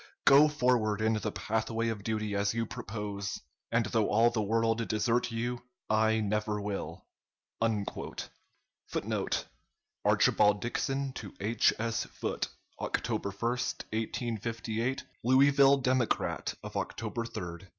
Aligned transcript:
Go 0.25 0.47
forward 0.47 0.99
in 0.99 1.13
the 1.13 1.31
pathway 1.31 1.89
of 1.89 2.03
duty 2.03 2.33
as 2.33 2.55
you 2.55 2.65
propose, 2.65 3.39
and 3.71 3.85
though 3.85 4.09
all 4.09 4.31
the 4.31 4.41
world 4.41 4.87
desert 4.87 5.29
you, 5.31 5.61
I 5.91 6.21
never 6.21 6.59
will.'" 6.59 7.05
[Footnote: 8.87 9.45
Archibald 10.03 10.59
Dixon 10.59 11.13
to 11.13 11.35
H. 11.39 11.71
S. 11.77 12.05
Foote, 12.05 12.47
October 12.79 13.29
1, 13.29 13.49
1858. 13.93 15.03
"Louisville 15.23 15.77
Democrat" 15.77 16.55
of 16.63 16.75
October 16.75 17.23
3, 17.23 17.33
1858. 17.33 17.69